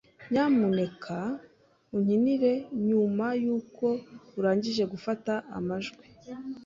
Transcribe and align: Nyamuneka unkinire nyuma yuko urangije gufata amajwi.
Nyamuneka 0.31 1.17
unkinire 1.95 2.53
nyuma 2.87 3.25
yuko 3.43 3.85
urangije 4.37 4.83
gufata 4.93 5.33
amajwi. 5.57 6.05